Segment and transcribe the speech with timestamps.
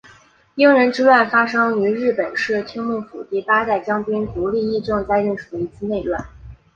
[0.55, 6.25] 应仁之乱发生于日本室町幕府第八代将军足利义政在任时的一次内乱。